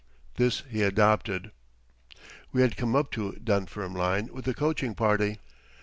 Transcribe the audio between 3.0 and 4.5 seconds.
to Dunfermline with